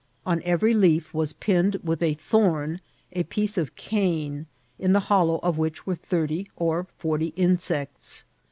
[0.25, 4.47] On every leaf was pinned with a thorn a piece of cane,
[4.79, 8.23] in the hollow of which were thirty or forty insects.